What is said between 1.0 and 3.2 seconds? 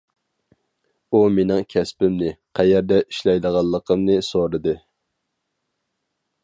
ئۇ مېنىڭ كەسپىمنى، قەيەردە